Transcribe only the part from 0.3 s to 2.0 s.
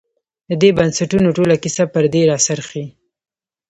د دې بنسټونو ټوله کیسه